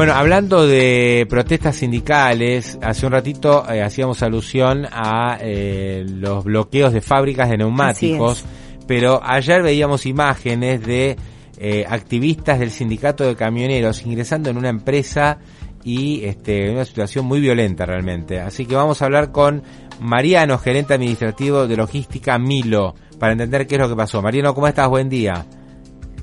[0.00, 6.94] Bueno, hablando de protestas sindicales, hace un ratito eh, hacíamos alusión a eh, los bloqueos
[6.94, 8.42] de fábricas de neumáticos,
[8.86, 11.18] pero ayer veíamos imágenes de
[11.58, 15.36] eh, activistas del sindicato de camioneros ingresando en una empresa
[15.84, 18.40] y este, una situación muy violenta realmente.
[18.40, 19.62] Así que vamos a hablar con
[20.00, 24.22] Mariano, gerente administrativo de logística Milo, para entender qué es lo que pasó.
[24.22, 24.88] Mariano, ¿cómo estás?
[24.88, 25.44] Buen día.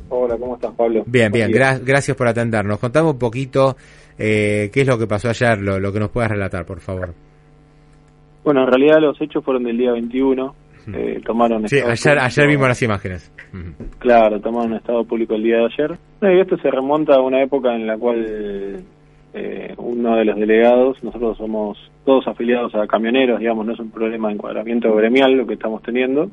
[0.10, 1.04] Hola, ¿cómo estás, Pablo?
[1.06, 2.80] Bien, bien, gracias por atendernos.
[2.80, 3.76] Contame un poquito
[4.18, 7.14] eh, qué es lo que pasó ayer, lo, que nos puedas relatar, por favor.
[8.44, 10.56] Bueno, en realidad los hechos fueron del día 21.
[10.94, 13.32] Eh, tomaron sí, ayer, ayer vimos las imágenes.
[14.00, 15.98] Claro, tomaron estado público el día de ayer.
[16.22, 18.86] y esto se remonta a una época en la cual
[19.34, 23.92] eh, uno de los delegados, nosotros somos todos afiliados a camioneros, digamos, no es un
[23.92, 26.32] problema de encuadramiento gremial lo que estamos teniendo,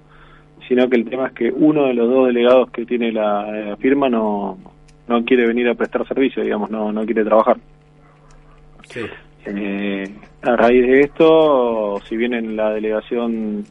[0.68, 4.08] sino que el tema es que uno de los dos delegados que tiene la, firma
[4.08, 4.58] no,
[5.08, 7.56] no quiere venir a prestar servicio, digamos, no, no quiere trabajar.
[9.46, 10.04] Eh,
[10.42, 13.64] a raíz de esto, si bien en la delegación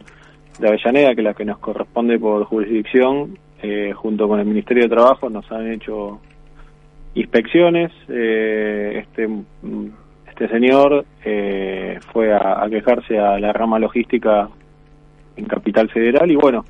[0.59, 4.83] de Avellaneda, que es la que nos corresponde por jurisdicción, eh, junto con el Ministerio
[4.83, 6.19] de Trabajo, nos han hecho
[7.15, 7.91] inspecciones.
[8.09, 9.29] Eh, este,
[10.27, 11.05] este señor
[12.11, 14.49] fue a, a, quejarse a la rama logística
[15.35, 16.65] en Capital Federal y bueno,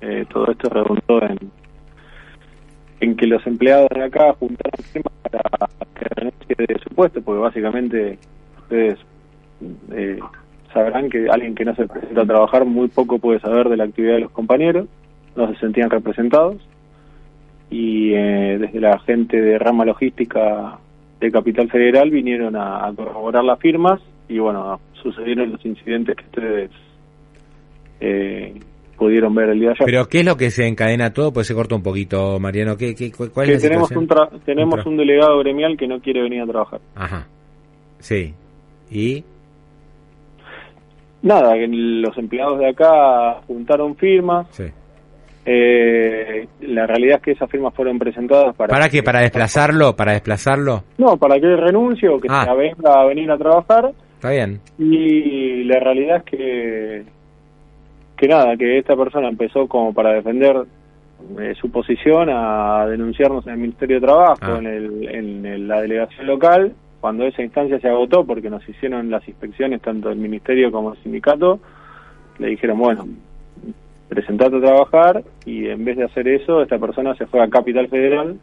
[0.00, 1.38] eh, todo esto redundó en,
[3.00, 5.40] en que los empleados de acá juntaron firmas para
[5.94, 8.18] que renuncie de su puesto, porque básicamente
[8.58, 8.98] ustedes
[9.92, 10.18] eh,
[10.72, 13.84] sabrán que alguien que no se presenta a trabajar muy poco puede saber de la
[13.84, 14.86] actividad de los compañeros,
[15.36, 16.56] no se sentían representados
[17.70, 20.78] y eh, desde la gente de rama logística
[21.20, 26.70] de Capital Federal vinieron a, corroborar las firmas y bueno, sucedieron los incidentes que ustedes
[28.00, 28.54] eh,
[29.00, 29.86] pudieron ver el día de ayer.
[29.86, 31.32] Pero ¿qué es lo que se encadena todo?
[31.32, 32.76] Pues se corta un poquito, Mariano.
[32.76, 34.06] ¿Qué, qué, cuál es tenemos un
[34.44, 36.80] tenemos un, delegado gremial que no quiere venir a trabajar.
[36.94, 37.26] Ajá.
[37.98, 38.34] Sí.
[38.90, 39.24] ¿Y?
[41.22, 44.46] Nada, que los empleados de acá juntaron firmas.
[44.50, 44.64] Sí.
[45.46, 48.68] Eh, la realidad es que esas firmas fueron presentadas para...
[48.68, 49.02] ¿Para qué?
[49.02, 49.96] ¿Para desplazarlo?
[49.96, 50.84] ¿Para desplazarlo?
[50.98, 52.44] No, para que renuncie o que ah.
[52.44, 53.92] se venga a venir a trabajar.
[54.16, 54.60] Está bien.
[54.78, 57.19] Y la realidad es que
[58.20, 60.54] que nada, que esta persona empezó como para defender
[61.40, 64.58] eh, su posición a denunciarnos en el Ministerio de Trabajo, ah.
[64.58, 69.26] en, el, en la delegación local, cuando esa instancia se agotó porque nos hicieron las
[69.26, 71.60] inspecciones tanto el Ministerio como el sindicato,
[72.38, 73.08] le dijeron, bueno,
[74.10, 77.88] presentate a trabajar y en vez de hacer eso, esta persona se fue a Capital
[77.88, 78.38] Federal,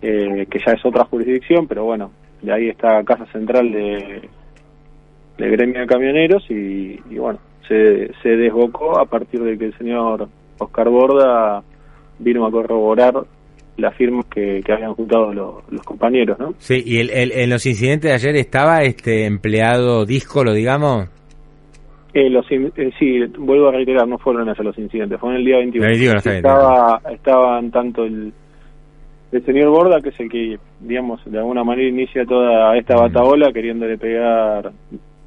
[0.00, 4.26] eh, que ya es otra jurisdicción, pero bueno, de ahí está Casa Central de,
[5.36, 10.28] de Gremio de Camioneros y bueno, se, desbocó a partir de que el señor
[10.58, 11.62] Oscar Borda
[12.18, 13.14] vino a corroborar
[13.76, 16.54] las firmas que, habían juntado los, compañeros, ¿no?
[16.58, 21.08] Sí, y el, en los incidentes de ayer estaba este empleado díscolo, digamos.
[22.12, 25.44] Eh, los, eh, sí, vuelvo a reiterar, no fueron esos los incidentes, fue en el
[25.44, 26.16] día 21.
[26.16, 28.32] estaba, estaban tanto el,
[29.32, 33.52] el señor Borda, que es el que, digamos, de alguna manera inicia toda esta bataola
[33.52, 34.72] queriéndole pegar,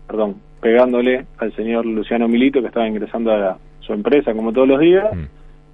[0.08, 4.80] perdón, pegándole al señor Luciano Milito, que estaba ingresando a su empresa como todos los
[4.80, 5.26] días, mm.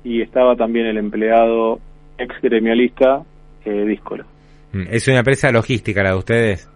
[0.03, 1.79] y estaba también el empleado
[2.17, 3.21] ex gremialista
[3.65, 4.25] eh, Díscolo.
[4.73, 4.87] Mm.
[4.89, 6.71] ¿Es una empresa logística la de ustedes?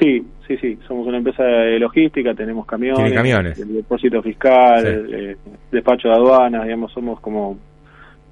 [0.00, 0.78] Sí, sí, sí.
[0.88, 3.58] Somos una empresa de logística, tenemos camiones, camiones?
[3.58, 5.36] El depósito fiscal, eh,
[5.70, 7.58] despacho de aduanas, digamos, somos como...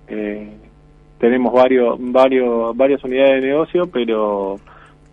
[0.09, 0.49] Eh,
[1.19, 4.57] tenemos varios, varios, varias unidades de negocio, pero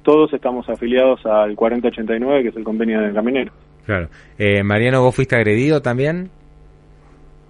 [0.01, 3.53] todos estamos afiliados al 4089, que es el convenio de camioneros.
[3.85, 4.07] Claro.
[4.37, 6.29] Eh, Mariano, ¿vos fuiste agredido también?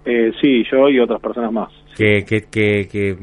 [0.04, 1.70] Eh, sí, yo y otras personas más.
[1.96, 3.16] ¿Qué, qué, qué,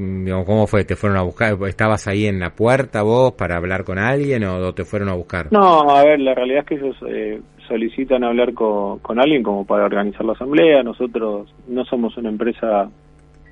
[0.45, 0.83] ¿Cómo fue?
[0.85, 1.57] ¿Te fueron a buscar?
[1.67, 5.51] ¿Estabas ahí en la puerta vos para hablar con alguien o te fueron a buscar?
[5.51, 9.65] No, a ver, la realidad es que ellos eh, solicitan hablar con, con alguien como
[9.65, 10.83] para organizar la asamblea.
[10.83, 12.89] Nosotros no somos una empresa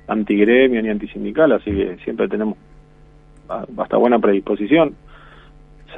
[0.06, 2.56] antigremio ni antisindical, así que siempre tenemos
[3.48, 4.94] hasta buena predisposición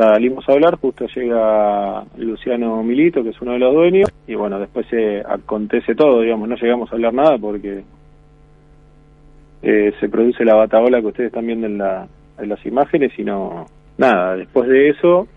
[0.00, 4.58] salimos a hablar, justo llega Luciano Milito, que es uno de los dueños, y bueno,
[4.58, 7.82] después se acontece todo, digamos, no llegamos a hablar nada porque
[9.62, 12.08] eh, se produce la bataola que ustedes están viendo en, la,
[12.38, 13.66] en las imágenes y no,
[13.98, 15.28] nada, después de eso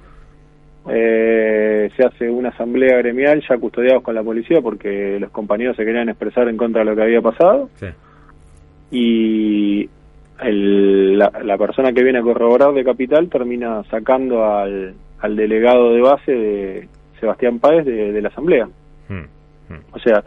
[0.90, 5.84] eh, se hace una asamblea gremial ya custodiados con la policía porque los compañeros se
[5.84, 7.70] querían expresar en contra de lo que había pasado.
[8.92, 9.90] Y
[10.42, 16.02] el, la, persona que viene a corroborar de capital termina sacando al, al delegado de
[16.02, 16.88] base de
[17.20, 18.68] Sebastián Páez de, la asamblea.
[19.10, 19.80] Mm, mm.
[19.92, 20.24] O sea,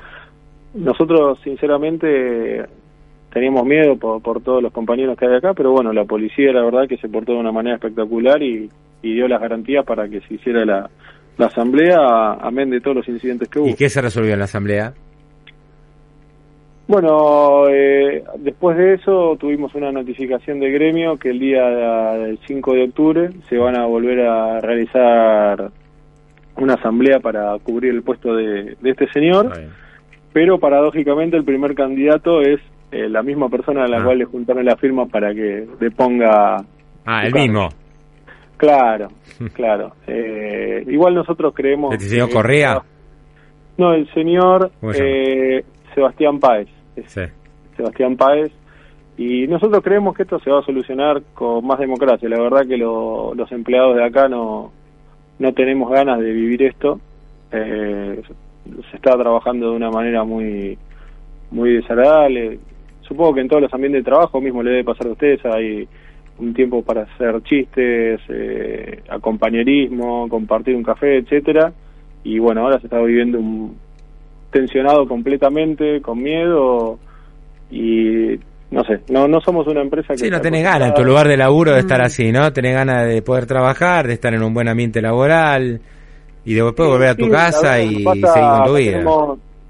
[0.74, 2.64] nosotros sinceramente
[3.32, 6.64] teníamos miedo por, por todos los compañeros que hay acá, pero bueno, la policía la
[6.64, 8.70] verdad que se portó de una manera espectacular y,
[9.02, 10.88] y dio las garantías para que se hiciera la,
[11.36, 13.68] la asamblea, amén de todos los incidentes que hubo.
[13.68, 14.94] ¿Y qué se resolvió en la asamblea?
[16.88, 22.74] Bueno, eh, después de eso tuvimos una notificación de gremio que el día del 5
[22.74, 25.70] de octubre se van a volver a realizar
[26.56, 29.52] una asamblea para cubrir el puesto de, este señor,
[30.32, 32.60] pero paradójicamente el primer candidato es
[32.92, 34.04] eh, la misma persona a la ah.
[34.04, 36.64] cual le juntaron la firma para que le ponga...
[37.04, 37.68] Ah, el mismo.
[38.56, 39.08] Claro,
[39.54, 39.92] claro.
[40.06, 41.92] Eh, igual nosotros creemos...
[41.94, 42.80] ¿El señor Correa?
[43.76, 46.68] No, el señor eh, Sebastián Páez.
[47.76, 48.52] Sebastián Páez.
[49.18, 52.28] Y nosotros creemos que esto se va a solucionar con más democracia.
[52.28, 54.72] La verdad que los empleados de acá no,
[55.38, 57.00] no tenemos ganas de vivir esto.
[57.50, 58.20] Eh,
[58.90, 60.76] se está trabajando de una manera muy
[61.50, 62.58] muy desagradable.
[63.02, 65.44] Supongo que en todos los ambientes de trabajo mismo le debe pasar a ustedes.
[65.46, 65.88] Hay
[66.38, 71.72] un tiempo para hacer chistes, eh, acompañerismo, compartir un café, etcétera.
[72.24, 73.76] Y bueno, ahora se está viviendo un
[74.56, 76.98] tensionado completamente, con miedo
[77.70, 78.38] y
[78.70, 80.18] no sé, no no somos una empresa que...
[80.18, 82.04] Sí, no tenés ganas en tu lugar de laburo de estar mm.
[82.04, 82.52] así, ¿no?
[82.52, 85.80] Tenés ganas de poder trabajar, de estar en un buen ambiente laboral
[86.44, 89.04] y después volver a tu casa y seguir con tu vida.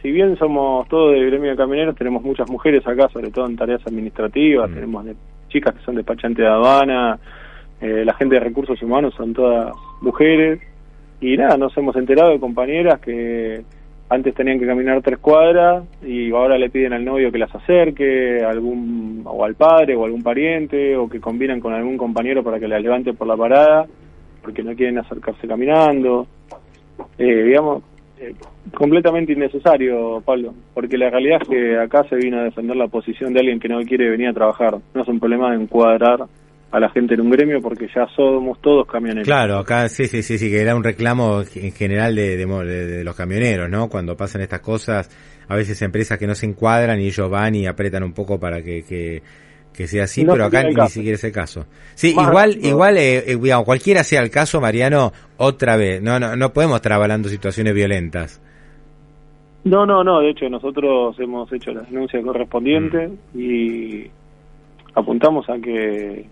[0.03, 3.57] si bien somos todos de gremio de camioneros, tenemos muchas mujeres acá, sobre todo en
[3.57, 4.75] tareas administrativas, mm.
[4.75, 5.07] tenemos
[5.49, 7.19] chicas que son despachantes de aduana,
[7.81, 10.61] eh, la gente de recursos humanos son todas mujeres
[11.21, 13.65] y nada, nos hemos enterado de compañeras que
[14.09, 18.43] antes tenían que caminar tres cuadras y ahora le piden al novio que las acerque,
[18.45, 22.69] algún o al padre o algún pariente o que combinan con algún compañero para que
[22.69, 23.87] la levante por la parada
[24.47, 26.29] porque no quieren acercarse caminando.
[27.19, 27.83] Eh, digamos,
[28.21, 28.33] eh,
[28.73, 33.35] completamente innecesario, Pablo, porque la realidad es que acá se vino a defender la posición
[33.35, 34.79] de alguien que no quiere venir a trabajar.
[34.95, 36.27] No es un problema de encuadrar
[36.71, 39.27] a la gente en un gremio porque ya somos todos camioneros.
[39.27, 43.15] Claro, acá sí, sí, sí, sí, que era un reclamo en general de, de, los
[43.15, 43.89] camioneros, ¿no?
[43.89, 45.09] Cuando pasan estas cosas,
[45.49, 48.63] a veces empresas que no se encuadran y ellos van y apretan un poco para
[48.63, 51.67] que, que, sea así, pero acá ni siquiera es el caso.
[51.95, 56.35] Sí, igual, igual, eh, eh, digamos, cualquiera sea el caso, Mariano, otra vez, no, no,
[56.35, 58.41] no podemos estar avalando situaciones violentas.
[59.65, 63.41] No, no, no, de hecho nosotros hemos hecho la denuncia correspondiente mm.
[63.41, 64.11] y
[64.95, 66.27] apuntamos a que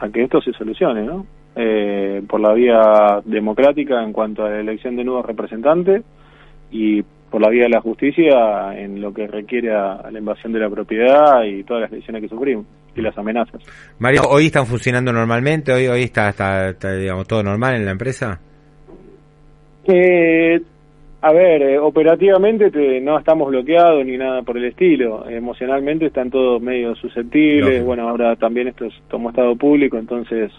[0.00, 1.26] a que esto se solucione, ¿no?
[1.54, 6.02] Eh, por la vía democrática en cuanto a la elección de nuevos representantes
[6.70, 10.60] y por la vía de la justicia en lo que requiere a, la invasión de
[10.60, 13.62] la propiedad y todas las lesiones que sufrimos y las amenazas.
[13.98, 15.72] Mario, ¿hoy están funcionando normalmente?
[15.72, 18.40] ¿Hoy, hoy está, está, digamos, todo normal en la empresa?
[19.84, 20.60] Eh,
[21.22, 22.70] a ver, eh, operativamente
[23.02, 25.28] no estamos bloqueados ni nada por el estilo.
[25.28, 27.84] Emocionalmente están todos medio susceptibles.
[27.84, 30.50] Bueno, ahora también esto es como estado público, entonces,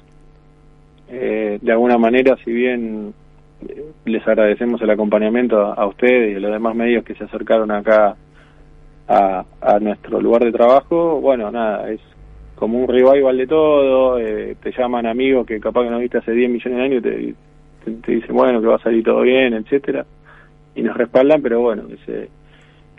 [1.09, 3.11] eh, de alguna manera, si bien
[3.67, 7.71] eh, les agradecemos el acompañamiento a, ustedes y a los demás medios que se acercaron
[7.71, 8.15] acá
[9.07, 12.01] a, a nuestro lugar de trabajo, bueno, nada, es
[12.53, 14.17] como un revival de todo.
[14.17, 17.33] te llaman amigos que capaz que no viste hace 10 millones de años y
[17.83, 20.05] te, te dicen, bueno, que va a salir todo bien, etcétera
[20.75, 22.29] y nos respaldan, pero bueno, ese,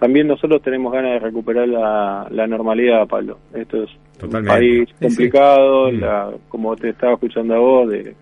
[0.03, 3.39] también nosotros tenemos ganas de recuperar la, la normalidad, Pablo.
[3.55, 3.91] Esto es
[4.21, 6.01] un país complicado, mm.
[6.01, 8.15] La, como te estaba escuchando a vos, de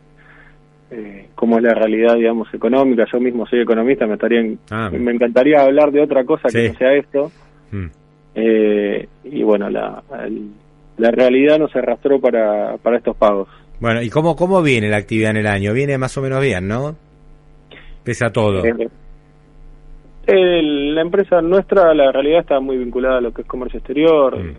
[0.91, 3.07] eh, cómo es la realidad, digamos, económica.
[3.11, 6.75] Yo mismo soy economista, me estaría ah, me encantaría hablar de otra cosa que no
[6.75, 7.33] sea esto.
[7.71, 7.87] Mm.
[8.35, 10.03] Eh, y bueno, la,
[10.99, 13.49] la realidad nos arrastró para, para estos pagos.
[13.81, 15.73] Bueno, ¿y cómo, cómo viene la actividad en el año?
[15.73, 16.95] Viene más o menos bien, ¿no?
[18.05, 18.63] Pese a todo.
[18.65, 18.89] Eh,
[20.27, 24.39] la empresa nuestra, la realidad está muy vinculada a lo que es comercio exterior.
[24.39, 24.57] Mm.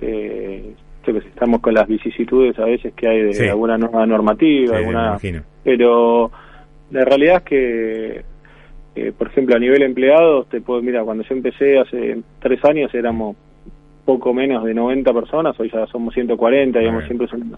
[0.00, 0.74] Eh,
[1.06, 5.18] estamos con las vicisitudes a veces que hay de alguna nueva normativa, alguna,
[5.64, 6.30] pero
[6.90, 8.24] la realidad es que,
[8.94, 12.94] eh, por ejemplo, a nivel empleados, te puedo, mira, cuando yo empecé hace tres años
[12.94, 13.36] éramos
[14.04, 17.56] poco menos de 90 personas, hoy ya somos 140, digamos, siempre son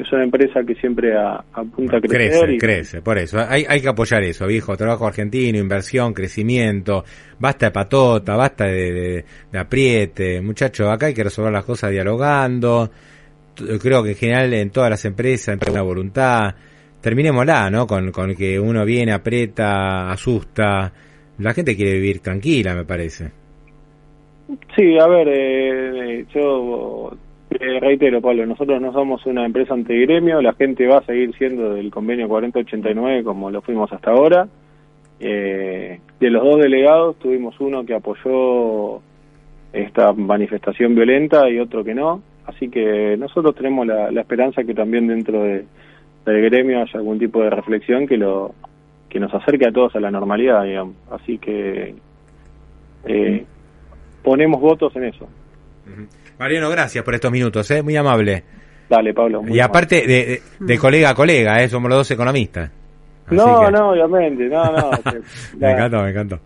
[0.00, 2.40] es una empresa que siempre apunta a crecer.
[2.40, 3.38] Crece, crece, por eso.
[3.46, 4.76] Hay, hay que apoyar eso, viejo.
[4.76, 7.04] Trabajo argentino, inversión, crecimiento.
[7.38, 10.40] Basta de patota, basta de, apriete.
[10.40, 12.90] Muchachos, acá hay que resolver las cosas dialogando.
[13.54, 16.54] Creo que en general en todas las empresas, en una voluntad.
[17.00, 17.86] Terminémosla, ¿no?
[17.86, 20.92] Con, con que uno viene, aprieta, asusta.
[21.38, 23.30] La gente quiere vivir tranquila, me parece.
[24.76, 27.10] Sí, a ver, eh, yo
[27.50, 31.74] eh, reitero, Pablo, nosotros no somos una empresa antigremio, la gente va a seguir siendo
[31.74, 34.46] del convenio 4089 como lo fuimos hasta ahora.
[35.18, 39.00] Eh, de los dos delegados tuvimos uno que apoyó
[39.72, 45.08] esta manifestación violenta y otro que no, así que nosotros tenemos la, esperanza que también
[45.08, 45.64] dentro de,
[46.20, 48.54] entre el gremio haya algún tipo de reflexión que lo
[49.08, 50.94] que nos acerque a todos a la normalidad, digamos.
[51.10, 51.94] Así que
[53.06, 53.44] eh,
[54.22, 55.28] ponemos votos en eso.
[56.38, 57.82] Mariano, gracias por estos minutos, ¿eh?
[57.82, 58.42] muy amable.
[58.88, 59.42] Dale, Pablo.
[59.46, 61.68] y aparte de, de, colega a colega, ¿eh?
[61.68, 62.70] somos los dos economistas.
[63.30, 64.90] no, no, obviamente, no, no.
[65.58, 66.40] me encantó, me encantó.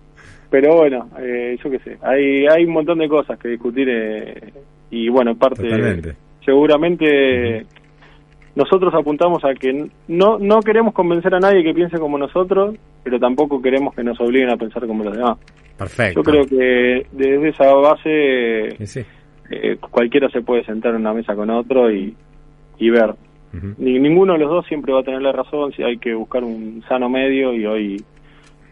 [0.50, 4.52] Pero bueno, eh, yo qué sé, hay, hay un montón de cosas que discutir eh,
[4.90, 7.66] y bueno, parte, seguramente
[8.54, 13.18] nosotros apuntamos a que no, no queremos convencer a nadie que piense como nosotros, pero
[13.18, 15.38] tampoco queremos que nos obliguen a pensar como los demás.
[15.76, 16.20] Perfecto.
[16.20, 18.76] Yo creo que desde esa base
[19.50, 22.16] eh, cualquiera se puede sentar en una mesa con otro y,
[22.78, 23.14] y ver.
[23.78, 26.42] Ni, ninguno de los dos siempre va a tener la razón, si hay que buscar
[26.42, 28.04] un sano medio y hoy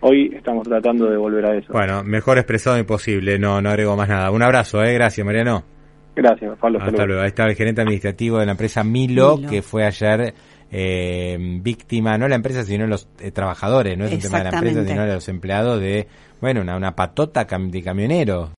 [0.01, 1.73] hoy estamos tratando de volver a eso.
[1.73, 4.33] Bueno, mejor expresado imposible, no no agrego más nada.
[4.33, 5.63] Un abrazo, eh, gracias Mariano.
[6.15, 6.79] Gracias, Pablo.
[6.83, 7.23] Hasta, luego.
[7.23, 10.35] Ahí está el gerente administrativo de la empresa Milo, que fue ayer
[10.71, 14.51] eh, víctima, no la empresa, sino los eh, trabajadores, no es un tema de la
[14.51, 16.09] empresa, sino de los empleados de,
[16.41, 18.51] bueno, una, una patota de camioneros.